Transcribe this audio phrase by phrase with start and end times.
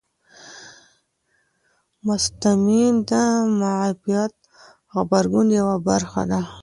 [2.05, 3.11] هسټامین د
[3.59, 4.33] معافیت
[4.93, 6.41] غبرګون یوه برخه ده.